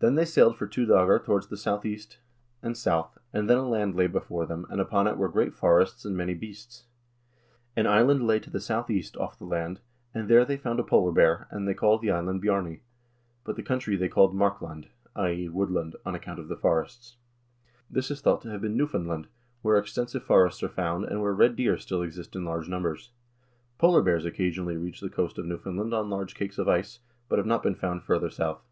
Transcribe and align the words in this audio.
Then 0.00 0.14
they 0.14 0.24
sailed 0.24 0.56
for 0.56 0.66
two 0.66 0.86
doegr 0.86 1.22
towards 1.22 1.48
the 1.48 1.58
southeast 1.58 2.20
and 2.62 2.74
south, 2.74 3.18
and 3.34 3.50
then 3.50 3.58
a 3.58 3.68
land 3.68 3.94
lay 3.94 4.06
before 4.06 4.46
them, 4.46 4.64
and 4.70 4.80
upon 4.80 5.06
it 5.06 5.18
were 5.18 5.28
great 5.28 5.52
forests 5.52 6.06
and 6.06 6.16
many 6.16 6.32
beasts. 6.32 6.86
An 7.76 7.86
island 7.86 8.26
lay 8.26 8.40
to 8.40 8.48
the 8.48 8.60
southeast 8.62 9.14
off 9.18 9.36
the 9.38 9.44
land, 9.44 9.78
and 10.14 10.26
there 10.26 10.46
they 10.46 10.56
found 10.56 10.80
a 10.80 10.82
polar 10.82 11.12
bear, 11.12 11.46
and 11.50 11.68
they 11.68 11.74
called 11.74 12.00
the 12.00 12.10
island 12.10 12.40
"Bjarney"; 12.42 12.80
but 13.44 13.56
the 13.56 13.62
country 13.62 13.94
they 13.94 14.08
called 14.08 14.34
"Markland" 14.34 14.88
{i.e. 15.16 15.50
Woodland) 15.50 15.96
on 16.06 16.14
account 16.14 16.38
of 16.38 16.48
the 16.48 16.56
forests. 16.56 17.18
This 17.90 18.10
is 18.10 18.22
thought 18.22 18.40
to 18.40 18.50
have 18.50 18.62
been 18.62 18.78
Newfoundland, 18.78 19.28
where 19.60 19.76
extensive 19.76 20.22
forests 20.24 20.62
are 20.62 20.70
found, 20.70 21.04
and 21.04 21.20
where 21.20 21.34
red 21.34 21.56
deer 21.56 21.76
still 21.76 22.00
exist 22.00 22.34
in 22.34 22.46
large 22.46 22.70
numbers. 22.70 23.10
Polar 23.76 24.00
bears 24.00 24.24
occasionally 24.24 24.78
reach 24.78 25.02
the 25.02 25.10
coast 25.10 25.36
of 25.36 25.44
Newfoundland 25.44 25.92
on 25.92 26.08
large 26.08 26.34
cakes 26.34 26.56
of 26.56 26.68
ice, 26.70 27.00
but 27.28 27.38
have 27.38 27.44
not 27.46 27.62
been 27.62 27.74
found 27.74 28.02
farther 28.02 28.30
south. 28.30 28.62